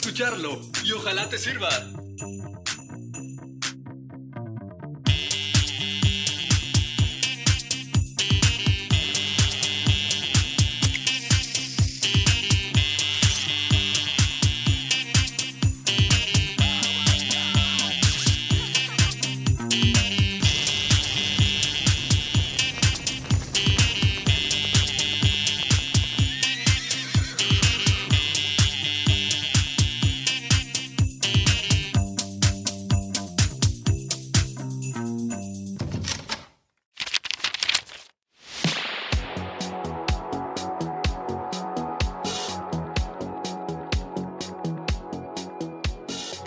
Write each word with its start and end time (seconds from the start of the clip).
Escucharlo 0.00 0.58
y 0.82 0.92
ojalá 0.92 1.28
te 1.28 1.36
sirva. 1.36 1.68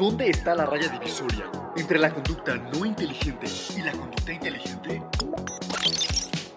¿Dónde 0.04 0.30
está 0.32 0.54
la 0.54 0.66
raya 0.66 0.90
divisoria 0.90 1.50
entre 1.78 1.98
la 1.98 2.14
conducta 2.14 2.56
no 2.56 2.86
inteligente 2.86 3.48
y 3.74 3.82
la 3.84 3.94
conducta 3.94 4.34
inteligente? 4.34 5.02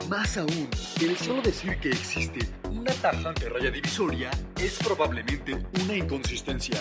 Más 0.08 0.36
aún, 0.36 0.68
el 1.00 1.16
solo 1.16 1.42
decir 1.42 1.78
que 1.78 1.90
existe 1.90 2.40
una 2.68 2.92
tajante 2.94 3.48
raya 3.48 3.70
divisoria 3.70 4.32
es 4.60 4.80
probablemente 4.84 5.64
una 5.84 5.94
inconsistencia. 5.94 6.76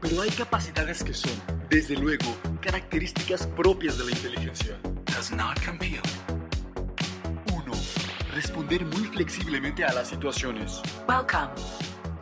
Pero 0.00 0.22
hay 0.22 0.30
capacidades 0.30 1.02
que 1.02 1.12
son, 1.12 1.34
desde 1.68 1.96
luego, 1.96 2.32
características 2.60 3.48
propias 3.48 3.98
de 3.98 4.04
la 4.04 4.10
inteligencia. 4.12 4.78
Does 5.06 5.32
not 5.32 5.58
compute. 5.66 6.08
1. 7.52 7.64
Responder 8.32 8.84
muy 8.84 9.08
flexiblemente 9.08 9.84
a 9.84 9.92
las 9.92 10.06
situaciones. 10.06 10.80
Welcome. 11.08 11.50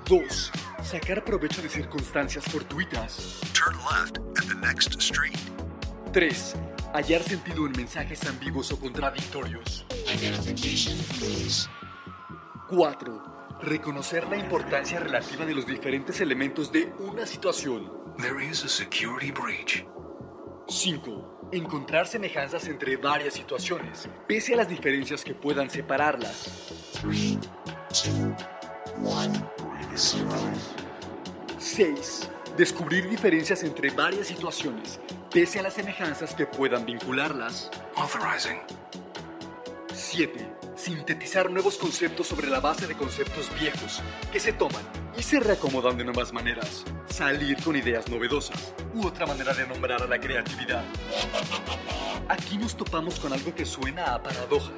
2. 0.07 0.68
Sacar 0.89 1.23
provecho 1.23 1.61
de 1.61 1.69
circunstancias 1.69 2.47
fortuitas. 2.47 3.39
Turn 3.53 3.77
left 3.85 4.17
at 4.39 4.49
the 4.49 4.55
next 4.55 4.99
street. 4.99 5.37
3. 6.15 6.55
Hallar 6.95 7.23
sentido 7.23 7.67
en 7.67 7.73
mensajes 7.73 8.27
ambiguos 8.27 8.73
o 8.73 8.81
contradictorios. 8.81 9.85
4. 12.71 13.59
Reconocer 13.61 14.27
la 14.29 14.39
importancia 14.39 14.99
relativa 14.99 15.45
de 15.45 15.55
los 15.55 15.67
diferentes 15.67 16.23
elementos 16.23 16.73
de 16.73 16.91
una 17.01 17.27
situación. 17.27 17.93
There 18.17 18.43
is 18.43 18.65
a 18.65 18.69
security 18.69 19.31
breach. 19.31 19.85
5. 20.69 21.51
Encontrar 21.53 22.07
semejanzas 22.07 22.67
entre 22.67 22.97
varias 22.97 23.35
situaciones, 23.35 24.09
pese 24.27 24.55
a 24.55 24.57
las 24.57 24.71
diferencias 24.71 25.23
que 25.23 25.35
puedan 25.35 25.69
separarlas. 25.69 26.73
6. 31.79 32.29
Descubrir 32.57 33.09
diferencias 33.09 33.63
entre 33.63 33.91
varias 33.91 34.27
situaciones, 34.27 34.99
pese 35.31 35.61
a 35.61 35.63
las 35.63 35.75
semejanzas 35.75 36.35
que 36.35 36.45
puedan 36.45 36.85
vincularlas. 36.85 37.71
Authorizing. 37.95 38.59
7. 39.95 40.55
Sintetizar 40.75 41.49
nuevos 41.49 41.79
conceptos 41.79 42.27
sobre 42.27 42.51
la 42.51 42.59
base 42.59 42.89
de 42.89 42.97
conceptos 42.97 43.49
viejos 43.61 44.03
que 44.33 44.41
se 44.41 44.53
toman 44.53 44.83
y 45.17 45.23
se 45.23 45.39
reacomodan 45.39 45.97
de 45.97 46.05
nuevas 46.05 46.33
maneras. 46.33 46.83
Salir 47.07 47.63
con 47.63 47.77
ideas 47.77 48.09
novedosas 48.09 48.75
u 48.93 49.07
otra 49.07 49.27
manera 49.27 49.55
de 49.55 49.65
nombrar 49.69 50.03
a 50.03 50.09
la 50.09 50.19
creatividad. 50.19 50.83
Aquí 52.29 52.59
nos 52.59 52.77
topamos 52.77 53.21
con 53.21 53.33
algo 53.33 53.55
que 53.55 53.65
suena 53.65 54.17
a 54.17 54.21
paradoja. 54.21 54.73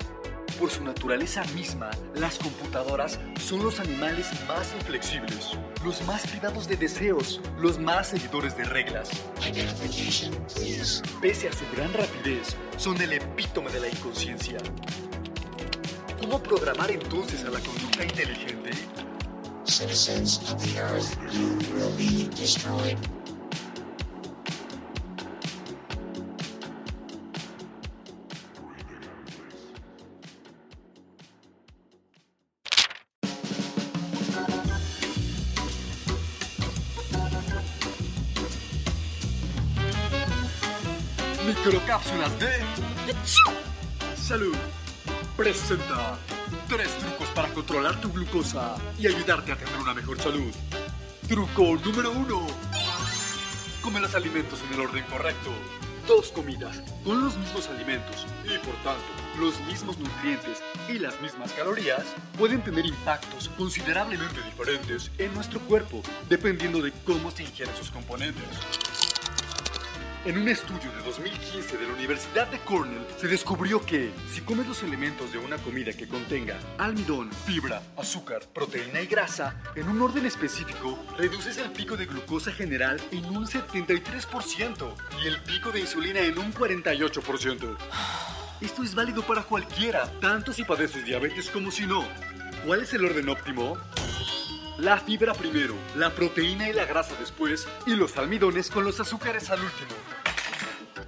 Por 0.60 0.70
su 0.70 0.84
naturaleza 0.84 1.42
misma, 1.54 1.90
las 2.14 2.36
computadoras 2.36 3.18
son 3.40 3.62
los 3.62 3.80
animales 3.80 4.26
más 4.46 4.70
inflexibles, 4.74 5.52
los 5.82 6.02
más 6.06 6.26
privados 6.26 6.68
de 6.68 6.76
deseos, 6.76 7.40
los 7.58 7.78
más 7.78 8.08
seguidores 8.08 8.54
de 8.58 8.64
reglas. 8.64 9.08
Pese 11.22 11.48
a 11.48 11.52
su 11.54 11.64
gran 11.74 11.90
rapidez, 11.94 12.56
son 12.76 13.00
el 13.00 13.14
epítome 13.14 13.70
de 13.70 13.80
la 13.80 13.88
inconsciencia. 13.88 14.58
¿Cómo 16.20 16.42
programar 16.42 16.90
entonces 16.90 17.42
a 17.46 17.48
la 17.48 17.60
conducta 17.60 18.04
inteligente? 18.04 18.72
Salud 44.16 44.56
presenta 45.36 46.18
tres 46.68 46.88
trucos 46.98 47.28
para 47.34 47.48
controlar 47.48 48.00
tu 48.00 48.10
glucosa 48.10 48.76
y 48.98 49.06
ayudarte 49.06 49.52
a 49.52 49.56
tener 49.56 49.76
una 49.76 49.92
mejor 49.92 50.18
salud. 50.18 50.50
Truco 51.28 51.76
número 51.84 52.12
uno. 52.12 52.46
Come 53.82 54.00
los 54.00 54.14
alimentos 54.14 54.58
en 54.66 54.72
el 54.72 54.80
orden 54.80 55.04
correcto. 55.10 55.50
Dos 56.08 56.32
comidas 56.32 56.82
con 57.04 57.22
los 57.22 57.36
mismos 57.36 57.68
alimentos 57.68 58.26
y 58.44 58.56
por 58.64 58.74
tanto 58.76 59.04
los 59.38 59.60
mismos 59.66 59.98
nutrientes 59.98 60.62
y 60.88 60.98
las 60.98 61.20
mismas 61.20 61.52
calorías 61.52 62.04
pueden 62.38 62.62
tener 62.62 62.86
impactos 62.86 63.50
considerablemente 63.58 64.40
diferentes 64.44 65.10
en 65.18 65.34
nuestro 65.34 65.60
cuerpo 65.60 66.02
dependiendo 66.30 66.80
de 66.80 66.92
cómo 67.04 67.30
se 67.30 67.42
ingieren 67.42 67.76
sus 67.76 67.90
componentes. 67.90 68.44
En 70.26 70.36
un 70.36 70.46
estudio 70.50 70.92
de 70.92 71.02
2015 71.02 71.78
de 71.78 71.86
la 71.86 71.94
Universidad 71.94 72.46
de 72.48 72.58
Cornell 72.58 73.06
se 73.16 73.26
descubrió 73.26 73.80
que 73.86 74.12
si 74.30 74.42
comes 74.42 74.66
los 74.66 74.82
elementos 74.82 75.32
de 75.32 75.38
una 75.38 75.56
comida 75.56 75.94
que 75.94 76.06
contenga 76.06 76.58
almidón, 76.76 77.32
fibra, 77.32 77.80
azúcar, 77.96 78.42
proteína 78.52 79.00
y 79.00 79.06
grasa 79.06 79.56
en 79.74 79.88
un 79.88 80.02
orden 80.02 80.26
específico, 80.26 80.98
reduces 81.16 81.56
el 81.56 81.70
pico 81.70 81.96
de 81.96 82.04
glucosa 82.04 82.52
general 82.52 83.00
en 83.12 83.24
un 83.24 83.46
73% 83.46 84.94
y 85.24 85.26
el 85.26 85.40
pico 85.40 85.72
de 85.72 85.80
insulina 85.80 86.20
en 86.20 86.38
un 86.38 86.52
48%. 86.52 87.78
Esto 88.60 88.82
es 88.82 88.94
válido 88.94 89.22
para 89.22 89.44
cualquiera, 89.44 90.06
tanto 90.20 90.52
si 90.52 90.64
padeces 90.64 91.06
diabetes 91.06 91.48
como 91.48 91.70
si 91.70 91.86
no. 91.86 92.04
¿Cuál 92.66 92.82
es 92.82 92.92
el 92.92 93.06
orden 93.06 93.30
óptimo? 93.30 93.78
La 94.80 94.98
fibra 94.98 95.34
primero, 95.34 95.74
la 95.94 96.10
proteína 96.10 96.68
y 96.68 96.72
la 96.72 96.86
grasa 96.86 97.14
después, 97.20 97.68
y 97.86 97.96
los 97.96 98.16
almidones 98.16 98.70
con 98.70 98.84
los 98.84 98.98
azúcares 98.98 99.50
al 99.50 99.60
último. 99.60 100.09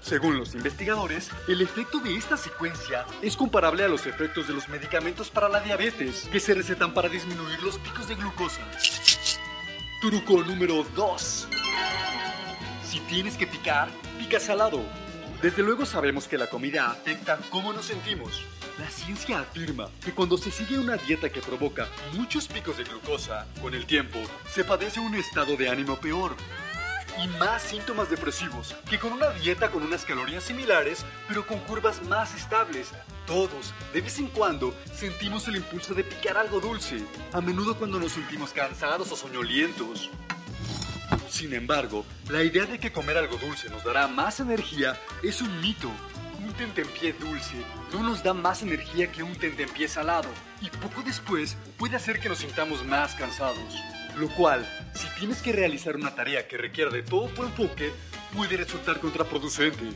Según 0.02 0.36
los 0.36 0.54
investigadores, 0.54 1.30
el 1.46 1.60
efecto 1.60 2.00
de 2.00 2.16
esta 2.16 2.36
secuencia 2.36 3.06
es 3.22 3.36
comparable 3.36 3.84
a 3.84 3.88
los 3.88 4.04
efectos 4.06 4.48
de 4.48 4.52
los 4.52 4.68
medicamentos 4.68 5.30
para 5.30 5.48
la 5.48 5.60
diabetes, 5.60 6.28
que 6.30 6.40
se 6.40 6.54
recetan 6.54 6.92
para 6.92 7.08
disminuir 7.08 7.62
los 7.62 7.78
picos 7.78 8.08
de 8.08 8.16
glucosa. 8.16 8.62
Truco 10.00 10.42
número 10.42 10.84
2. 10.96 11.48
Si 12.84 12.98
tienes 13.00 13.36
que 13.36 13.46
picar, 13.46 13.90
pica 14.18 14.40
salado. 14.40 14.80
Desde 15.40 15.62
luego 15.62 15.86
sabemos 15.86 16.26
que 16.26 16.36
la 16.36 16.48
comida 16.48 16.90
afecta 16.90 17.38
cómo 17.48 17.72
nos 17.72 17.86
sentimos. 17.86 18.44
La 18.80 18.90
ciencia 18.90 19.38
afirma 19.38 19.88
que 20.04 20.12
cuando 20.12 20.36
se 20.36 20.50
sigue 20.50 20.78
una 20.78 20.96
dieta 20.96 21.30
que 21.30 21.40
provoca 21.40 21.86
muchos 22.14 22.48
picos 22.48 22.76
de 22.76 22.84
glucosa, 22.84 23.46
con 23.60 23.72
el 23.74 23.86
tiempo 23.86 24.18
se 24.50 24.64
padece 24.64 24.98
un 24.98 25.14
estado 25.14 25.56
de 25.56 25.68
ánimo 25.68 25.96
peor 25.96 26.34
y 27.22 27.26
más 27.38 27.62
síntomas 27.62 28.10
depresivos 28.10 28.74
que 28.88 28.98
con 28.98 29.12
una 29.12 29.30
dieta 29.30 29.70
con 29.70 29.82
unas 29.82 30.04
calorías 30.04 30.44
similares, 30.44 31.04
pero 31.28 31.46
con 31.46 31.58
curvas 31.60 32.02
más 32.04 32.34
estables. 32.34 32.90
Todos, 33.26 33.72
de 33.92 34.00
vez 34.00 34.18
en 34.18 34.28
cuando, 34.28 34.74
sentimos 34.94 35.46
el 35.48 35.56
impulso 35.56 35.94
de 35.94 36.04
picar 36.04 36.36
algo 36.36 36.60
dulce, 36.60 37.02
a 37.32 37.40
menudo 37.40 37.76
cuando 37.76 37.98
nos 37.98 38.12
sentimos 38.12 38.52
cansados 38.52 39.10
o 39.12 39.16
soñolientos. 39.16 40.10
Sin 41.28 41.54
embargo, 41.54 42.04
la 42.28 42.42
idea 42.42 42.66
de 42.66 42.78
que 42.78 42.92
comer 42.92 43.16
algo 43.16 43.36
dulce 43.36 43.68
nos 43.68 43.84
dará 43.84 44.06
más 44.08 44.40
energía 44.40 44.98
es 45.22 45.40
un 45.40 45.60
mito. 45.60 45.90
Un 46.44 46.52
tentempié 46.54 47.12
dulce 47.12 47.56
no 47.92 48.02
nos 48.02 48.22
da 48.22 48.34
más 48.34 48.62
energía 48.62 49.12
que 49.12 49.22
un 49.22 49.36
tentempié 49.36 49.86
salado 49.86 50.28
y 50.60 50.68
poco 50.70 51.02
después 51.02 51.56
puede 51.76 51.96
hacer 51.96 52.20
que 52.20 52.28
nos 52.28 52.38
sintamos 52.38 52.84
más 52.84 53.14
cansados. 53.14 53.91
Lo 54.16 54.28
cual, 54.28 54.66
si 54.94 55.08
tienes 55.18 55.40
que 55.40 55.52
realizar 55.52 55.96
una 55.96 56.14
tarea 56.14 56.46
que 56.46 56.56
requiera 56.56 56.90
de 56.90 57.02
todo 57.02 57.28
tu 57.28 57.42
enfoque, 57.42 57.92
puede 58.34 58.56
resultar 58.56 59.00
contraproducente. 59.00 59.92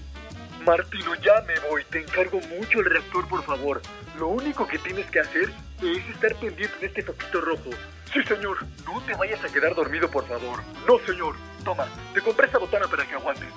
Martino, 0.65 1.15
ya 1.17 1.43
me 1.47 1.59
voy. 1.69 1.85
Te 1.85 2.01
encargo 2.01 2.41
mucho 2.41 2.81
el 2.81 2.87
reactor, 2.87 3.29
por 3.29 3.45
favor. 3.45 3.83
Lo 4.19 4.29
único 4.29 4.67
que 4.67 4.79
tienes 4.79 5.09
que 5.11 5.21
hacer 5.21 5.53
es 5.83 6.09
estar 6.09 6.35
pendiente 6.37 6.77
de 6.81 6.87
este 6.87 7.03
foquito 7.03 7.41
rojo. 7.41 7.71
Sí, 8.13 8.23
señor. 8.25 8.59
No 8.85 9.01
te 9.03 9.15
vayas 9.15 9.45
a 9.45 9.49
quedar 9.49 9.75
dormido, 9.75 10.11
por 10.11 10.27
favor. 10.27 10.61
No, 10.89 10.99
señor. 11.07 11.37
Toma, 11.65 11.87
te 12.15 12.21
compré 12.21 12.47
esta 12.47 12.59
botana 12.59 12.87
para 12.89 13.07
que 13.07 13.15
aguantes. 13.15 13.49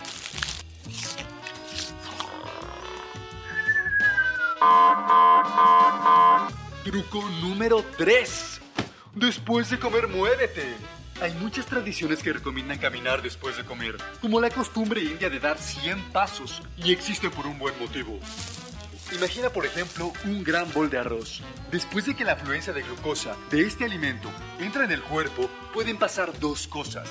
Truco 6.83 7.29
número 7.41 7.83
3. 7.97 8.58
Después 9.19 9.69
de 9.69 9.77
comer, 9.77 10.07
muévete. 10.07 10.63
Hay 11.21 11.33
muchas 11.33 11.65
tradiciones 11.65 12.23
que 12.23 12.31
recomiendan 12.31 12.77
caminar 12.77 13.21
después 13.21 13.57
de 13.57 13.65
comer, 13.65 13.97
como 14.21 14.39
la 14.39 14.49
costumbre 14.49 15.03
india 15.03 15.29
de 15.29 15.41
dar 15.41 15.57
100 15.57 16.13
pasos, 16.13 16.61
y 16.77 16.93
existe 16.93 17.29
por 17.29 17.45
un 17.45 17.59
buen 17.59 17.77
motivo. 17.77 18.17
Imagina, 19.11 19.49
por 19.49 19.65
ejemplo, 19.65 20.13
un 20.23 20.41
gran 20.41 20.71
bol 20.71 20.89
de 20.89 20.99
arroz. 20.99 21.41
Después 21.69 22.05
de 22.05 22.15
que 22.15 22.23
la 22.23 22.33
afluencia 22.33 22.71
de 22.71 22.81
glucosa 22.81 23.35
de 23.51 23.63
este 23.63 23.83
alimento 23.83 24.29
entra 24.57 24.85
en 24.85 24.91
el 24.91 25.01
cuerpo, 25.01 25.49
pueden 25.73 25.97
pasar 25.97 26.39
dos 26.39 26.65
cosas. 26.65 27.09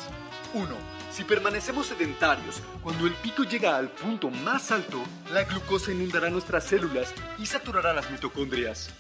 Uno, 0.54 0.76
si 1.10 1.24
permanecemos 1.24 1.86
sedentarios, 1.86 2.62
cuando 2.82 3.06
el 3.06 3.12
pico 3.14 3.42
llega 3.44 3.76
al 3.76 3.88
punto 3.90 4.30
más 4.30 4.70
alto, 4.70 5.02
la 5.32 5.44
glucosa 5.44 5.92
inundará 5.92 6.30
nuestras 6.30 6.64
células 6.64 7.12
y 7.38 7.46
saturará 7.46 7.92
las 7.92 8.10
mitocondrias. 8.10 8.90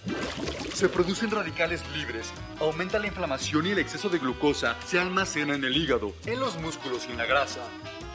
Se 0.74 0.88
producen 0.88 1.30
radicales 1.30 1.82
libres, 1.94 2.32
aumenta 2.60 2.98
la 2.98 3.06
inflamación 3.06 3.66
y 3.66 3.70
el 3.70 3.78
exceso 3.78 4.08
de 4.08 4.18
glucosa 4.18 4.76
se 4.86 4.98
almacena 4.98 5.54
en 5.54 5.64
el 5.64 5.76
hígado, 5.76 6.14
en 6.26 6.40
los 6.40 6.58
músculos 6.58 7.06
y 7.08 7.12
en 7.12 7.18
la 7.18 7.26
grasa. 7.26 7.60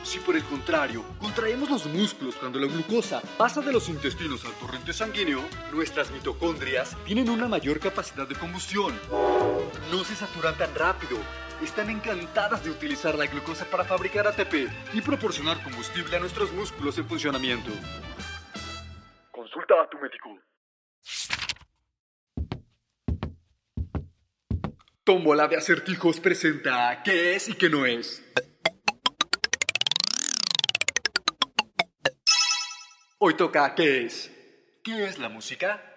Si 0.03 0.19
por 0.19 0.35
el 0.35 0.43
contrario, 0.43 1.05
contraemos 1.17 1.69
los 1.69 1.85
músculos 1.85 2.35
cuando 2.35 2.59
la 2.59 2.67
glucosa 2.67 3.21
pasa 3.37 3.61
de 3.61 3.71
los 3.71 3.87
intestinos 3.87 4.43
al 4.43 4.51
torrente 4.53 4.91
sanguíneo, 4.91 5.41
nuestras 5.71 6.11
mitocondrias 6.11 6.97
tienen 7.05 7.29
una 7.29 7.47
mayor 7.47 7.79
capacidad 7.79 8.27
de 8.27 8.35
combustión. 8.35 8.93
No 9.91 10.03
se 10.03 10.15
saturan 10.15 10.57
tan 10.57 10.75
rápido. 10.75 11.17
Están 11.63 11.89
encantadas 11.89 12.61
de 12.65 12.71
utilizar 12.71 13.15
la 13.15 13.25
glucosa 13.25 13.63
para 13.63 13.85
fabricar 13.85 14.27
ATP 14.27 14.69
y 14.93 15.01
proporcionar 15.01 15.63
combustible 15.63 16.17
a 16.17 16.19
nuestros 16.19 16.51
músculos 16.51 16.97
en 16.97 17.07
funcionamiento. 17.07 17.71
Consulta 19.31 19.73
a 19.81 19.89
tu 19.89 19.97
médico. 19.97 20.37
Tómbola 25.05 25.47
de 25.47 25.55
acertijos 25.55 26.19
presenta 26.19 27.01
qué 27.01 27.35
es 27.35 27.47
y 27.47 27.53
qué 27.53 27.69
no 27.69 27.85
es. 27.85 28.21
Hoy 33.19 33.35
toca 33.35 33.73
¿qué 33.73 34.05
es? 34.05 34.29
¿Qué 34.83 35.05
es 35.05 35.17
la 35.17 35.29
música? 35.29 35.92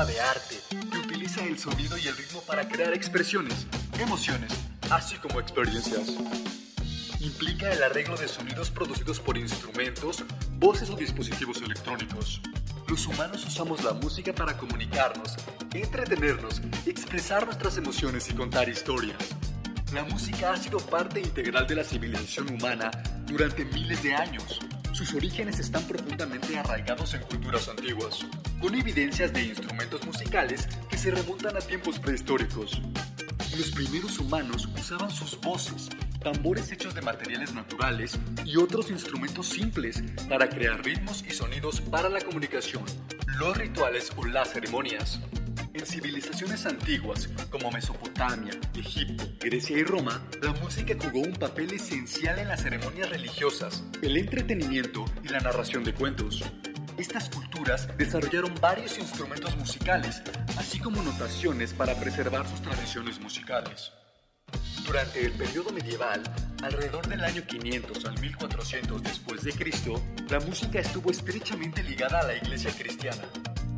Forma 0.00 0.04
de 0.04 0.20
arte 0.20 0.56
que 0.70 0.98
utiliza 0.98 1.44
el 1.44 1.58
sonido 1.58 1.98
y 1.98 2.06
el 2.06 2.16
ritmo 2.16 2.40
para 2.42 2.68
crear 2.68 2.92
expresiones, 2.94 3.66
emociones, 3.98 4.52
así 4.90 5.16
como 5.16 5.40
experiencias. 5.40 6.16
Implica 7.20 7.70
el 7.72 7.82
arreglo 7.82 8.16
de 8.16 8.28
sonidos 8.28 8.70
producidos 8.70 9.20
por 9.20 9.36
instrumentos, 9.36 10.24
voces 10.58 10.90
o 10.90 10.96
dispositivos 10.96 11.60
electrónicos. 11.62 12.40
Los 12.88 13.06
humanos 13.06 13.44
usamos 13.44 13.84
la 13.84 13.92
música 13.92 14.32
para 14.32 14.56
comunicarnos, 14.56 15.36
entretenernos, 15.74 16.62
expresar 16.86 17.44
nuestras 17.44 17.76
emociones 17.76 18.28
y 18.30 18.34
contar 18.34 18.68
historias. 18.68 19.18
La 19.92 20.04
música 20.04 20.52
ha 20.52 20.56
sido 20.56 20.78
parte 20.78 21.20
integral 21.20 21.66
de 21.66 21.74
la 21.74 21.84
civilización 21.84 22.48
humana 22.54 22.90
durante 23.26 23.64
miles 23.64 24.02
de 24.02 24.14
años. 24.14 24.60
Sus 24.92 25.14
orígenes 25.14 25.58
están 25.58 25.84
profundamente 25.84 26.58
arraigados 26.58 27.14
en 27.14 27.22
culturas 27.22 27.68
antiguas, 27.68 28.26
con 28.60 28.74
evidencias 28.74 29.32
de 29.32 29.44
instrumentos 29.44 30.04
musicales 30.04 30.68
que 30.88 30.98
se 30.98 31.10
remontan 31.10 31.56
a 31.56 31.60
tiempos 31.60 31.98
prehistóricos. 31.98 32.82
Los 33.56 33.70
primeros 33.70 34.18
humanos 34.18 34.68
usaban 34.78 35.10
sus 35.10 35.40
voces, 35.40 35.88
tambores 36.22 36.70
hechos 36.72 36.94
de 36.94 37.02
materiales 37.02 37.54
naturales 37.54 38.18
y 38.44 38.56
otros 38.56 38.90
instrumentos 38.90 39.48
simples 39.48 40.02
para 40.28 40.48
crear 40.48 40.84
ritmos 40.84 41.24
y 41.26 41.32
sonidos 41.32 41.80
para 41.80 42.08
la 42.08 42.20
comunicación, 42.20 42.84
los 43.38 43.56
rituales 43.56 44.12
o 44.16 44.24
las 44.26 44.52
ceremonias. 44.52 45.20
En 45.72 45.86
civilizaciones 45.86 46.66
antiguas 46.66 47.28
como 47.48 47.70
Mesopotamia, 47.70 48.52
Egipto, 48.74 49.24
Grecia 49.38 49.78
y 49.78 49.84
Roma, 49.84 50.20
la 50.42 50.52
música 50.54 50.96
jugó 51.00 51.20
un 51.20 51.34
papel 51.34 51.72
esencial 51.72 52.40
en 52.40 52.48
las 52.48 52.62
ceremonias 52.62 53.08
religiosas, 53.08 53.84
el 54.02 54.16
entretenimiento 54.16 55.04
y 55.22 55.28
la 55.28 55.38
narración 55.38 55.84
de 55.84 55.94
cuentos. 55.94 56.42
Estas 56.98 57.30
culturas 57.30 57.88
desarrollaron 57.96 58.52
varios 58.60 58.98
instrumentos 58.98 59.56
musicales, 59.56 60.22
así 60.58 60.80
como 60.80 61.02
notaciones 61.02 61.72
para 61.72 61.94
preservar 61.94 62.48
sus 62.48 62.60
tradiciones 62.62 63.20
musicales. 63.20 63.92
Durante 64.84 65.24
el 65.24 65.32
periodo 65.32 65.70
medieval, 65.70 66.20
alrededor 66.64 67.06
del 67.06 67.22
año 67.22 67.46
500 67.46 68.04
al 68.06 68.20
1400 68.20 69.02
después 69.04 69.42
de 69.42 69.52
Cristo, 69.52 70.02
la 70.28 70.40
música 70.40 70.80
estuvo 70.80 71.12
estrechamente 71.12 71.84
ligada 71.84 72.20
a 72.20 72.24
la 72.24 72.34
iglesia 72.34 72.72
cristiana. 72.76 73.22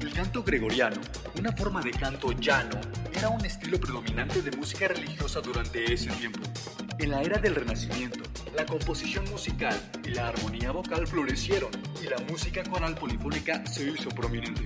El 0.02 0.12
canto 0.12 0.42
gregoriano, 0.42 1.00
una 1.38 1.52
forma 1.52 1.80
de 1.80 1.92
canto 1.92 2.32
llano, 2.32 2.76
era 3.14 3.28
un 3.28 3.44
estilo 3.44 3.78
predominante 3.78 4.42
de 4.42 4.50
música 4.56 4.88
religiosa 4.88 5.40
durante 5.40 5.94
ese 5.94 6.10
tiempo. 6.10 6.40
En 6.98 7.12
la 7.12 7.22
era 7.22 7.38
del 7.38 7.54
Renacimiento, 7.54 8.24
la 8.56 8.66
composición 8.66 9.24
musical 9.30 9.80
y 10.04 10.08
la 10.08 10.26
armonía 10.26 10.72
vocal 10.72 11.06
florecieron 11.06 11.70
y 12.02 12.08
la 12.08 12.18
música 12.28 12.64
coral 12.64 12.96
polifónica 12.96 13.64
se 13.64 13.90
hizo 13.90 14.08
prominente. 14.08 14.64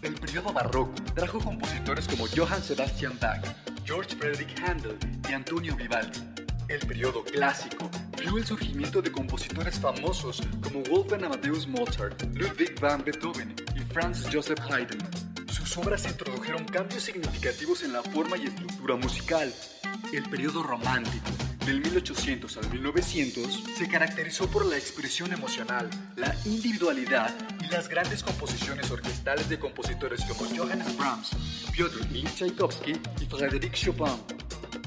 El 0.00 0.14
periodo 0.14 0.54
barroco 0.54 0.94
trajo 1.14 1.38
compositores 1.38 2.08
como 2.08 2.24
Johann 2.34 2.62
Sebastian 2.62 3.18
Bach, 3.20 3.44
George 3.84 4.16
Frederick 4.16 4.58
Handel 4.66 4.96
y 5.28 5.34
Antonio 5.34 5.76
Vivaldi. 5.76 6.20
El 6.68 6.80
periodo 6.86 7.22
clásico 7.24 7.90
vio 8.18 8.38
el 8.38 8.46
surgimiento 8.46 9.02
de 9.02 9.12
compositores 9.12 9.78
famosos 9.78 10.40
como 10.62 10.82
Wolfgang 10.84 11.24
Amadeus 11.24 11.68
Mozart, 11.68 12.22
Ludwig 12.34 12.80
van 12.80 13.04
Beethoven 13.04 13.54
Franz 13.92 14.26
Joseph 14.32 14.60
Haydn. 14.70 14.98
Sus 15.52 15.76
obras 15.76 16.06
introdujeron 16.06 16.64
cambios 16.64 17.02
significativos 17.02 17.82
en 17.82 17.92
la 17.92 18.02
forma 18.02 18.38
y 18.38 18.46
estructura 18.46 18.96
musical. 18.96 19.52
El 20.14 20.22
periodo 20.30 20.62
romántico, 20.62 21.30
del 21.66 21.82
1800 21.82 22.56
al 22.56 22.70
1900, 22.70 23.64
se 23.76 23.88
caracterizó 23.88 24.48
por 24.48 24.64
la 24.64 24.78
expresión 24.78 25.30
emocional, 25.32 25.90
la 26.16 26.34
individualidad 26.46 27.34
y 27.60 27.68
las 27.68 27.88
grandes 27.88 28.22
composiciones 28.22 28.90
orquestales 28.90 29.50
de 29.50 29.58
compositores 29.58 30.24
como 30.24 30.48
Johannes 30.56 30.96
Brahms, 30.96 31.30
Piotr 31.72 32.00
Ilyich 32.10 32.34
Tchaikovsky 32.34 32.92
y 33.20 33.26
Frédéric 33.26 33.74
Chopin. 33.74 34.16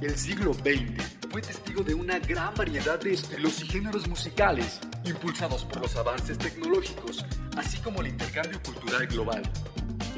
El 0.02 0.18
siglo 0.18 0.54
XX 0.54 1.30
fue 1.30 1.42
testigo 1.42 1.84
de 1.84 1.94
una 1.94 2.18
gran 2.18 2.56
variedad 2.56 3.00
de 3.00 3.14
estilos 3.14 3.62
y 3.62 3.68
géneros 3.68 4.08
musicales, 4.08 4.80
impulsados 5.06 5.64
por 5.66 5.82
los 5.82 5.96
avances 5.96 6.38
tecnológicos, 6.38 7.24
así 7.56 7.78
como 7.80 8.02
el 8.02 8.08
intercambio 8.08 8.62
cultural 8.64 9.08
global. 9.08 9.44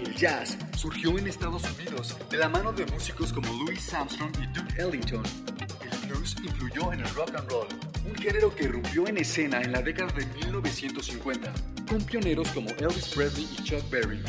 El 0.03 0.15
jazz 0.15 0.57
surgió 0.75 1.17
en 1.17 1.27
Estados 1.27 1.63
Unidos 1.77 2.15
de 2.29 2.37
la 2.37 2.49
mano 2.49 2.71
de 2.71 2.85
músicos 2.85 3.33
como 3.33 3.51
Louis 3.63 3.93
Armstrong 3.93 4.31
y 4.41 4.47
Duke 4.47 4.81
Ellington. 4.81 5.23
El 5.81 6.07
blues 6.07 6.35
influyó 6.43 6.93
en 6.93 6.99
el 6.99 7.09
rock 7.15 7.35
and 7.35 7.49
roll, 7.49 7.67
un 8.07 8.15
género 8.15 8.53
que 8.53 8.65
irrumpió 8.65 9.07
en 9.07 9.17
escena 9.17 9.61
en 9.61 9.71
la 9.71 9.81
década 9.81 10.11
de 10.13 10.25
1950, 10.25 11.51
con 11.89 12.03
pioneros 12.03 12.47
como 12.49 12.69
Elvis 12.69 13.09
Presley 13.15 13.47
y 13.57 13.63
Chuck 13.63 13.89
Berry. 13.89 14.21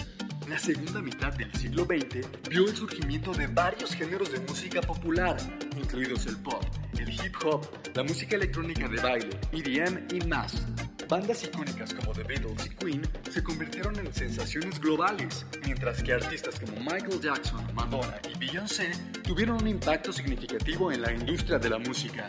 La 0.49 0.59
segunda 0.59 1.03
mitad 1.03 1.35
del 1.35 1.53
siglo 1.55 1.85
XX 1.85 2.27
vio 2.49 2.67
el 2.67 2.75
surgimiento 2.75 3.33
de 3.35 3.47
varios 3.49 3.95
géneros 3.95 4.33
de 4.33 4.41
música 4.41 4.81
popular, 4.81 5.37
incluidos 5.77 6.25
el 6.25 6.39
pop, 6.39 6.65
el 6.99 7.11
hip 7.11 7.37
hop, 7.45 7.67
la 7.95 8.03
música 8.03 8.37
electrónica 8.37 8.89
de 8.89 9.01
baile, 9.01 9.39
EDM 9.53 10.07
y 10.11 10.27
más. 10.27 10.65
Bandas 11.09 11.43
icónicas 11.43 11.95
como 11.95 12.13
The 12.13 12.23
Beatles 12.23 12.67
y 12.67 12.69
Queen 12.69 13.03
se 13.31 13.43
convirtieron 13.43 13.99
en 13.99 14.13
sensaciones 14.13 14.79
globales, 14.79 15.47
mientras 15.65 16.03
que 16.03 16.13
artistas 16.13 16.61
como 16.61 16.79
Michael 16.81 17.19
Jackson, 17.23 17.67
Madonna 17.75 18.21
y 18.31 18.39
Beyoncé 18.39 18.91
tuvieron 19.23 19.63
un 19.63 19.69
impacto 19.69 20.13
significativo 20.13 20.93
en 20.93 21.01
la 21.01 21.13
industria 21.13 21.59
de 21.59 21.71
la 21.71 21.79
música. 21.79 22.29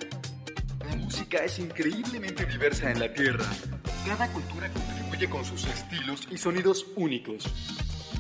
La 0.88 0.96
música 0.96 1.44
es 1.44 1.60
increíblemente 1.60 2.46
diversa 2.46 2.90
en 2.90 3.02
la 3.02 3.14
Tierra. 3.14 3.46
Cada 4.08 4.32
cultura 4.32 4.72
contribuye 4.72 5.30
con 5.30 5.44
sus 5.44 5.66
estilos 5.66 6.26
y 6.32 6.38
sonidos 6.38 6.86
únicos. 6.96 7.52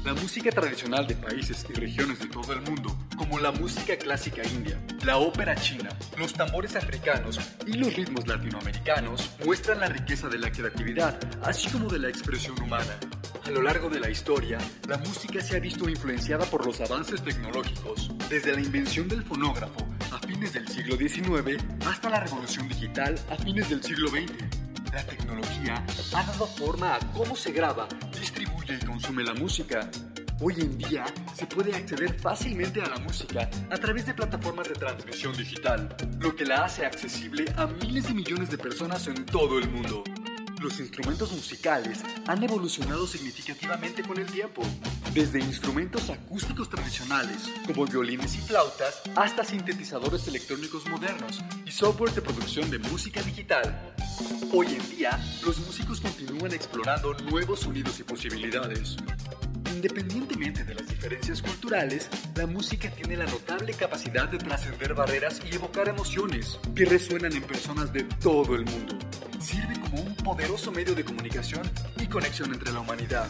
La 0.06 0.13
música 0.13 0.50
tradicional 0.50 1.06
de 1.08 1.15
países 1.15 1.65
y 1.70 1.74
regiones 1.74 2.20
de 2.20 2.27
todo 2.27 2.53
el 2.53 2.62
mundo, 2.62 2.98
como 3.18 3.38
la 3.38 3.51
música 3.51 3.98
clásica 3.98 4.41
india, 4.48 4.79
la 5.03 5.18
ópera 5.18 5.56
china, 5.56 5.89
los 6.18 6.34
tambores 6.34 6.75
africanos 6.75 7.39
y 7.68 7.74
los 7.74 7.94
ritmos 7.94 8.25
latinoamericanos, 8.25 9.29
muestran 9.46 9.82
la 9.82 9.88
riqueza 9.88 10.29
de 10.29 10.39
la 10.39 10.51
creatividad, 10.51 11.20
así 11.44 11.70
como 11.70 11.89
de 11.89 12.00
la 12.00 12.10
expresión 12.10 12.60
humana. 12.62 12.98
A 13.46 13.51
lo 13.51 13.62
largo 13.62 13.89
de 13.89 14.00
la 14.00 14.10
historia, 14.10 14.58
la 14.88 14.98
música 14.98 15.41
se 15.41 15.58
ha 15.58 15.60
visto 15.60 15.89
influenciada 15.89 16.46
por 16.46 16.65
los 16.65 16.79
avances 16.82 17.22
tecnológicos, 17.22 18.12
desde 18.29 18.53
la 18.53 18.62
invención 18.62 19.08
del 19.08 19.24
fonógrafo 19.24 19.86
a 20.12 20.20
fines 20.20 20.53
del 20.53 20.68
siglo 20.68 20.96
XIX 20.96 21.62
hasta 21.86 22.10
la 22.10 22.22
revolución 22.22 22.68
digital 22.68 23.15
a 23.29 23.36
fines 23.36 23.70
del 23.70 23.84
siglo 23.84 24.10
XX. 24.10 24.32
La 24.94 25.03
tecnología 25.03 25.84
ha 26.15 26.24
dado 26.24 26.48
forma 26.48 26.96
a 26.96 27.00
cómo 27.13 27.36
se 27.36 27.51
graba, 27.51 27.88
distribuye 28.18 28.59
consume 28.78 29.24
la 29.24 29.34
música. 29.34 29.90
Hoy 30.42 30.54
en 30.60 30.78
día 30.78 31.06
se 31.34 31.48
puede 31.48 31.76
acceder 31.76 32.20
fácilmente 32.20 32.82
a 32.82 32.88
la 32.88 32.98
música 32.98 33.50
a 33.72 33.78
través 33.78 34.06
de 34.06 34.14
plataformas 34.14 34.68
de 34.68 34.76
transmisión 34.76 35.36
digital, 35.36 35.96
lo 36.20 36.36
que 36.36 36.46
la 36.46 36.66
hace 36.66 36.86
accesible 36.86 37.46
a 37.58 37.66
miles 37.66 38.08
de 38.08 38.14
millones 38.14 38.52
de 38.52 38.58
personas 38.58 39.08
en 39.08 39.26
todo 39.26 39.58
el 39.58 39.70
mundo. 39.70 40.04
Los 40.62 40.80
instrumentos 40.80 41.32
musicales 41.32 42.04
han 42.28 42.44
evolucionado 42.44 43.08
significativamente 43.08 44.04
con 44.04 44.20
el 44.20 44.28
tiempo, 44.28 44.62
desde 45.14 45.40
instrumentos 45.40 46.10
acústicos 46.10 46.70
tradicionales, 46.70 47.50
como 47.66 47.86
violines 47.86 48.36
y 48.36 48.40
flautas, 48.40 49.02
hasta 49.16 49.44
sintetizadores 49.44 50.28
electrónicos 50.28 50.86
modernos 50.88 51.42
y 51.66 51.72
software 51.72 52.12
de 52.12 52.22
producción 52.22 52.70
de 52.70 52.78
música 52.80 53.22
digital. 53.22 53.88
Hoy 54.52 54.68
en 54.68 54.90
día, 54.90 55.20
los 55.46 55.60
músicos 55.60 56.02
continúan 56.02 56.52
explorando 56.54 57.14
nuevos 57.32 57.62
sonidos 57.62 58.00
y 58.00 58.04
posibilidades. 58.04 58.98
Independientemente 59.74 60.66
de 60.66 60.76
las 60.76 60.88
diferencias 60.88 61.42
culturales, 61.42 62.10
la 62.36 62.46
música 62.46 62.90
tiene 62.90 63.16
la 63.16 63.26
notable 63.26 63.74
capacidad 63.74 64.28
de 64.28 64.38
trascender 64.38 64.94
barreras 64.94 65.42
y 65.50 65.56
evocar 65.56 65.88
emociones 65.88 66.60
que 66.76 66.84
resuenan 66.84 67.32
en 67.32 67.44
personas 67.44 67.94
de 67.94 68.04
todo 68.04 68.56
el 68.56 68.66
mundo. 68.66 69.00
Sirve 69.40 69.80
como 69.80 70.02
un 70.02 70.16
poderoso 70.16 70.70
medio 70.72 70.96
de 70.96 71.06
comunicación 71.06 71.62
y 71.98 72.08
conexión 72.08 72.54
entre 72.54 72.74
la 72.74 72.82
humanidad. 72.82 73.28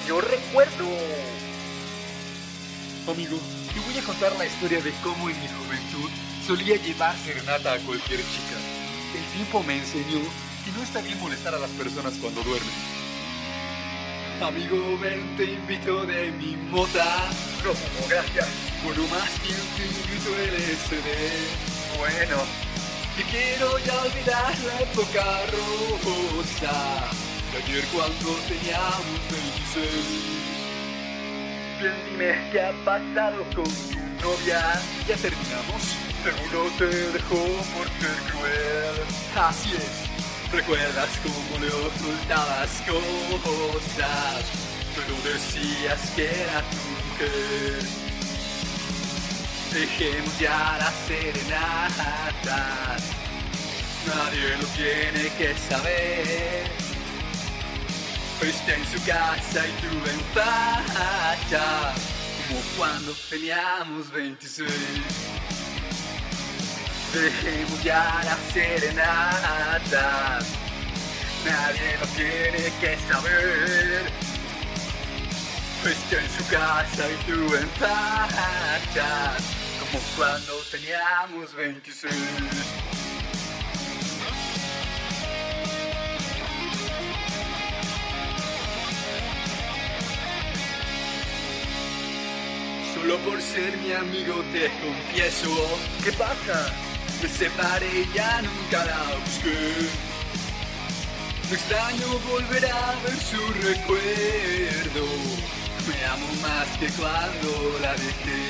Radio 0.00 0.20
Recuerdo. 0.20 0.86
Amigo, 3.10 3.38
te 3.72 3.80
voy 3.80 3.98
a 3.98 4.02
contar 4.02 4.32
la 4.36 4.46
historia 4.46 4.80
de 4.80 4.92
cómo 5.02 5.28
en 5.28 5.40
mi 5.40 5.48
juventud 5.48 6.10
solía 6.46 6.76
llevar 6.76 7.16
serenata 7.18 7.72
a 7.74 7.78
cualquier 7.78 8.20
chica. 8.20 8.56
El 9.14 9.24
tiempo 9.34 9.62
me 9.62 9.78
enseñó 9.78 10.20
que 10.64 10.72
no 10.76 10.82
está 10.82 11.00
bien 11.00 11.18
molestar 11.20 11.54
a 11.54 11.58
las 11.58 11.70
personas 11.70 12.14
cuando 12.20 12.42
duermen. 12.42 12.74
Amigo, 14.40 14.98
ven, 15.00 15.36
te 15.36 15.44
invito 15.44 16.04
de 16.06 16.30
mi 16.32 16.56
mota. 16.56 17.30
No 17.64 17.70
como 17.70 18.08
gracias. 18.08 18.48
Bueno, 18.84 19.02
más 19.08 19.30
bien 19.42 19.58
te 19.76 19.84
invito 19.86 20.30
LSD. 20.30 21.98
Bueno, 21.98 22.36
que 23.16 23.22
quiero 23.24 23.78
ya 23.80 24.00
olvidar 24.02 24.58
la 24.60 24.80
época 24.80 25.24
rosa. 25.50 27.27
De 27.52 27.58
ayer 27.58 27.84
cuando 27.94 28.36
teníamos 28.46 29.20
26. 29.30 30.38
Bien, 31.80 31.94
dime 32.10 32.50
qué 32.52 32.60
ha 32.60 32.72
pasado 32.84 33.42
con 33.54 33.64
tu 33.64 33.98
novia. 34.22 34.60
Ya 35.06 35.16
terminamos. 35.16 35.82
Seguro 36.22 36.70
te 36.76 36.86
dejó 36.86 37.42
por 37.74 37.86
ser 38.00 38.16
cruel. 38.30 38.96
Así 39.36 39.70
es. 39.74 40.52
¿Recuerdas 40.52 41.08
cómo 41.22 41.58
le 41.64 41.68
ocultabas 41.68 42.82
cosas? 42.86 44.44
Pero 44.94 45.14
decías 45.32 46.00
que 46.16 46.24
era 46.24 46.62
tu 46.70 46.76
mujer. 46.76 47.82
Dejemos 49.72 50.38
ya 50.38 50.76
las 50.78 50.94
serenatas. 51.06 53.02
Nadie 54.06 54.56
lo 54.56 54.66
tiene 54.68 55.28
que 55.36 55.54
saber. 55.68 56.87
Está 58.40 58.74
en 58.74 58.86
su 58.86 59.04
casa 59.04 59.66
y 59.66 59.72
tú 59.82 59.88
en. 59.88 60.20
Como 62.48 62.60
cuando 62.76 63.12
teníamos 63.28 64.12
26. 64.12 64.70
Dejemos 67.12 67.82
ya 67.82 68.20
las 68.24 68.38
serenatas. 68.52 70.46
Nadie 71.44 71.98
lo 72.00 72.06
tiene 72.14 72.72
que 72.80 72.96
saber. 73.10 74.06
Está 75.84 76.20
en 76.20 76.30
su 76.30 76.46
casa 76.48 77.10
y 77.10 77.16
tú 77.24 77.56
en. 77.56 77.68
Como 79.80 80.00
cuando 80.16 80.52
teníamos 80.70 81.54
26. 81.54 82.87
Solo 93.08 93.20
por 93.20 93.40
ser 93.40 93.74
mi 93.78 93.90
amigo 93.90 94.34
te 94.52 94.68
confieso 94.84 95.48
¿Qué 96.04 96.12
pasa? 96.12 96.70
Me 97.22 97.28
separé 97.30 98.06
ya 98.14 98.42
nunca 98.42 98.84
la 98.84 99.14
busqué 99.24 99.88
Me 101.48 101.56
extraño 101.56 102.18
volver 102.30 102.66
a 102.66 102.94
ver 103.02 103.16
su 103.16 103.40
recuerdo 103.66 105.06
Me 105.88 106.04
amo 106.04 106.26
más 106.42 106.68
que 106.78 106.88
cuando 107.00 107.78
la 107.80 107.92
dejé 107.92 108.44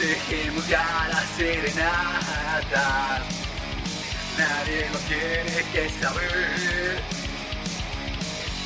Dejemos 0.00 0.66
ya 0.68 1.08
las 1.12 1.28
serenatas 1.36 3.22
Nadie 4.36 4.88
lo 4.92 4.98
tiene 4.98 5.62
que 5.72 5.88
saber 6.00 7.21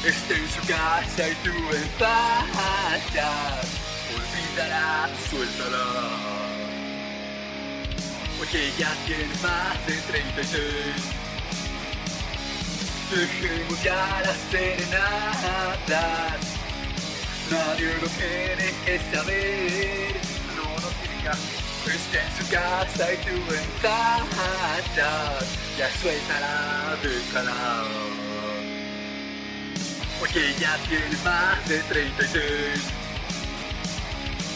Está 0.04 0.34
en 0.34 0.48
su 0.48 0.60
casa 0.68 1.28
y 1.28 1.34
tú 1.42 1.50
en 1.50 1.88
fachas. 1.98 3.66
Olvídala, 4.14 5.08
suéltala. 5.28 6.46
Porque 8.38 8.72
ya 8.78 8.92
tienes 9.06 9.42
más 9.42 9.86
de 9.86 9.94
36. 10.02 11.16
Dejemos 13.10 13.82
ya 13.82 14.22
las 14.24 14.36
serenatas. 14.50 16.40
Nadie 17.50 17.94
lo 18.00 18.08
tiene 18.08 18.74
que 18.84 19.00
saber. 19.12 20.16
No, 20.56 20.64
no 20.80 20.88
tiene 21.00 21.22
que 21.22 21.56
Está 21.86 22.18
en 22.20 22.36
su 22.36 22.52
casa 22.52 23.12
y 23.12 23.16
tú 23.24 23.36
en 23.54 23.68
fachas. 23.80 25.46
Ya 25.78 25.88
suéltala, 26.00 26.96
déjala. 27.02 28.25
Porque 30.26 30.54
ya 30.58 30.76
tienes 30.88 31.24
más 31.24 31.68
de 31.68 31.78
36. 31.78 32.42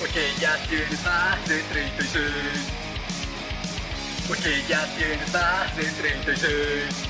Porque 0.01 0.33
ya 0.41 0.57
tienes 0.67 1.05
más 1.05 1.49
de 1.49 1.63
36. 1.63 2.25
Porque 4.27 4.65
ya 4.69 4.85
tienes 4.97 5.33
más 5.33 5.77
de 5.77 5.85
36. 5.85 7.07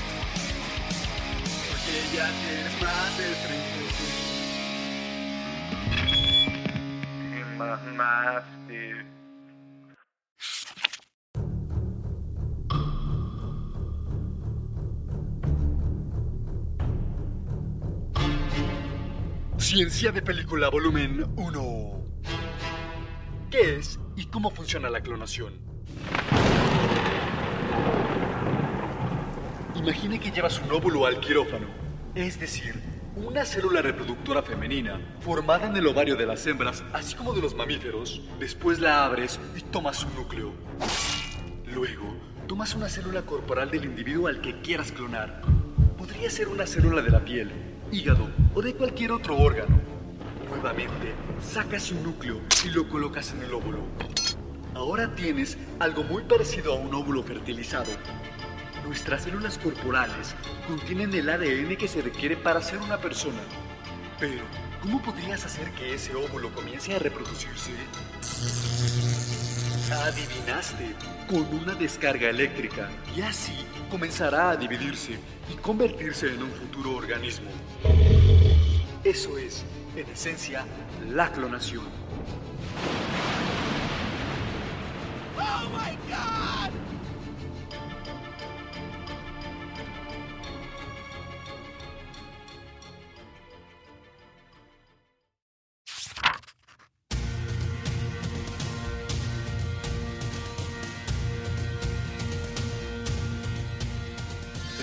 Porque 1.69 1.95
ya 2.15 2.29
tienes 2.29 2.81
más 2.83 3.17
de 3.17 3.33
36. 3.47 3.81
Y 7.33 7.57
más, 7.57 7.81
más, 7.95 8.43
Ciencia 19.73 20.11
de 20.11 20.21
película 20.21 20.67
volumen 20.67 21.31
1. 21.37 22.05
¿Qué 23.49 23.77
es 23.77 24.01
y 24.17 24.25
cómo 24.25 24.51
funciona 24.51 24.89
la 24.89 24.99
clonación? 24.99 25.61
Imagine 29.75 30.19
que 30.19 30.29
llevas 30.29 30.59
un 30.59 30.73
óvulo 30.73 31.05
al 31.05 31.21
quirófano, 31.21 31.67
es 32.15 32.37
decir, 32.37 32.81
una 33.15 33.45
célula 33.45 33.81
reproductora 33.81 34.41
femenina 34.41 34.99
formada 35.21 35.67
en 35.67 35.77
el 35.77 35.87
ovario 35.87 36.17
de 36.17 36.25
las 36.25 36.45
hembras, 36.47 36.83
así 36.91 37.15
como 37.15 37.31
de 37.31 37.41
los 37.41 37.55
mamíferos. 37.55 38.21
Después 38.41 38.77
la 38.77 39.05
abres 39.05 39.39
y 39.55 39.61
tomas 39.61 39.95
su 39.95 40.09
núcleo. 40.09 40.51
Luego, 41.73 42.13
tomas 42.45 42.75
una 42.75 42.89
célula 42.89 43.21
corporal 43.21 43.71
del 43.71 43.85
individuo 43.85 44.27
al 44.27 44.41
que 44.41 44.59
quieras 44.59 44.91
clonar. 44.91 45.41
Podría 45.97 46.29
ser 46.29 46.49
una 46.49 46.67
célula 46.67 47.01
de 47.01 47.09
la 47.09 47.23
piel, 47.23 47.70
hígado 47.91 48.29
o 48.55 48.61
de 48.61 48.73
cualquier 48.73 49.11
otro 49.11 49.37
órgano. 49.37 49.79
Nuevamente, 50.49 51.13
sacas 51.41 51.91
un 51.91 52.03
núcleo 52.03 52.41
y 52.65 52.69
lo 52.69 52.87
colocas 52.87 53.33
en 53.33 53.43
el 53.43 53.53
óvulo. 53.53 53.79
Ahora 54.73 55.13
tienes 55.15 55.57
algo 55.79 56.03
muy 56.03 56.23
parecido 56.23 56.73
a 56.73 56.75
un 56.77 56.93
óvulo 56.93 57.23
fertilizado. 57.23 57.91
Nuestras 58.85 59.23
células 59.23 59.57
corporales 59.57 60.35
contienen 60.67 61.13
el 61.13 61.29
ADN 61.29 61.75
que 61.75 61.87
se 61.87 62.01
requiere 62.01 62.35
para 62.35 62.61
ser 62.61 62.79
una 62.79 62.97
persona. 62.97 63.41
Pero, 64.19 64.43
¿cómo 64.81 65.01
podrías 65.01 65.45
hacer 65.45 65.69
que 65.71 65.93
ese 65.93 66.15
óvulo 66.15 66.51
comience 66.53 66.95
a 66.95 66.99
reproducirse? 66.99 67.71
Adivinaste, 69.89 70.95
con 71.27 71.43
una 71.53 71.73
descarga 71.73 72.29
eléctrica. 72.29 72.89
Y 73.15 73.21
así 73.21 73.65
comenzará 73.89 74.51
a 74.51 74.55
dividirse 74.55 75.17
y 75.51 75.55
convertirse 75.55 76.27
en 76.27 76.43
un 76.43 76.51
futuro 76.51 76.95
organismo. 76.95 77.49
Eso 79.03 79.37
es, 79.37 79.65
en 79.95 80.07
esencia, 80.07 80.65
la 81.09 81.31
clonación. 81.31 81.85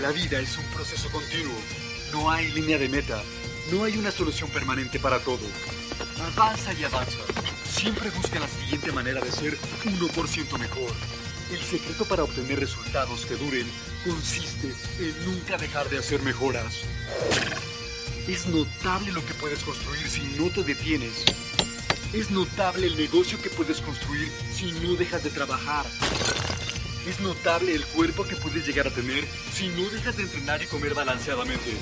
La 0.09 0.15
vida 0.15 0.41
es 0.41 0.57
un 0.57 0.65
proceso 0.69 1.11
continuo. 1.11 1.53
No 2.13 2.31
hay 2.31 2.51
línea 2.53 2.79
de 2.79 2.89
meta. 2.89 3.23
No 3.71 3.85
hay 3.85 3.99
una 3.99 4.11
solución 4.11 4.49
permanente 4.49 4.99
para 4.99 5.19
todo. 5.19 5.45
Avanza 6.33 6.73
y 6.73 6.83
avanza. 6.83 7.19
Siempre 7.71 8.09
busca 8.09 8.41
la 8.41 8.49
siguiente 8.49 8.91
manera 8.91 9.21
de 9.21 9.31
ser 9.31 9.59
1% 9.85 10.59
mejor. 10.59 10.91
El 11.53 11.61
secreto 11.61 12.07
para 12.07 12.25
obtener 12.25 12.59
resultados 12.59 13.27
que 13.27 13.37
duren 13.37 13.67
consiste 14.03 14.75
en 14.99 15.27
nunca 15.27 15.59
dejar 15.59 15.91
de 15.91 15.99
hacer 15.99 16.23
mejoras. 16.23 16.85
Es 18.27 18.47
notable 18.47 19.13
lo 19.13 19.23
que 19.27 19.35
puedes 19.35 19.63
construir 19.63 20.09
si 20.09 20.23
no 20.39 20.49
te 20.49 20.63
detienes. 20.63 21.23
Es 22.15 22.31
notable 22.31 22.87
el 22.87 22.97
negocio 22.97 23.39
que 23.43 23.51
puedes 23.51 23.83
construir 23.83 24.33
si 24.55 24.73
no 24.73 24.95
dejas 24.95 25.23
de 25.23 25.29
trabajar. 25.29 25.85
Es 27.07 27.21
notable 27.21 27.75
el 27.75 27.85
cuerpo 27.87 28.27
que 28.27 28.37
puedes 28.37 28.67
llegar 28.67 28.87
a 28.87 28.91
tener 28.91 29.25
si 29.53 29.69
no 29.69 29.89
dejas 29.89 30.17
de 30.17 30.25
entrenar 30.25 30.63
y 30.63 30.67
comer 30.67 30.95
balanceadamente. 30.95 31.77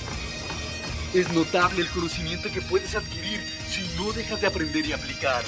Es 1.14 1.32
notable 1.32 1.82
el 1.82 1.88
conocimiento 1.88 2.50
que 2.52 2.61
puedes 2.61 2.94
adquirir 2.94 3.40
si 3.68 3.88
no 3.96 4.12
dejas 4.12 4.40
de 4.40 4.46
aprender 4.46 4.87
y 4.87 4.92
aplicar. 4.92 5.42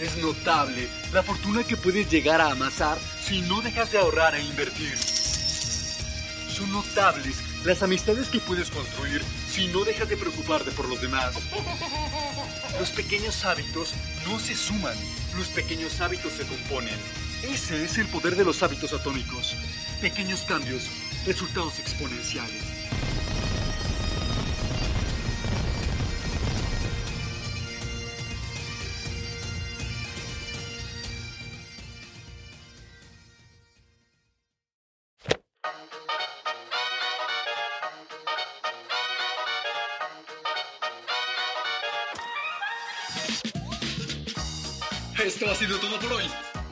Es 0.00 0.16
notable 0.18 0.88
la 1.12 1.22
fortuna 1.22 1.64
que 1.64 1.76
puedes 1.76 2.08
llegar 2.10 2.40
a 2.40 2.52
amasar 2.52 2.98
si 3.22 3.42
no 3.42 3.60
dejas 3.60 3.90
de 3.90 3.98
ahorrar 3.98 4.34
e 4.36 4.42
invertir. 4.42 4.96
Son 6.56 6.70
notables 6.72 7.36
las 7.64 7.82
amistades 7.82 8.28
que 8.28 8.38
puedes 8.38 8.70
construir 8.70 9.22
si 9.50 9.66
no 9.68 9.84
dejas 9.84 10.08
de 10.08 10.16
preocuparte 10.16 10.70
por 10.70 10.88
los 10.88 11.00
demás. 11.00 11.34
Los 12.78 12.90
pequeños 12.90 13.44
hábitos 13.44 13.92
no 14.26 14.38
se 14.38 14.54
suman, 14.54 14.96
los 15.36 15.48
pequeños 15.48 16.00
hábitos 16.00 16.32
se 16.32 16.46
componen. 16.46 17.27
Ese 17.42 17.84
es 17.84 17.98
el 17.98 18.06
poder 18.08 18.34
de 18.34 18.44
los 18.44 18.62
hábitos 18.62 18.92
atómicos. 18.92 19.54
Pequeños 20.00 20.42
cambios, 20.42 20.88
resultados 21.24 21.78
exponenciales. 21.78 22.78
Esto 45.24 45.50
ha 45.50 45.54
sido 45.54 45.78
todo 45.78 46.00
por 46.00 46.12
hoy. 46.14 46.47